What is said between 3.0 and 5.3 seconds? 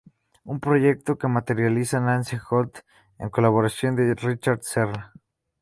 en colaboración con Richard Serra.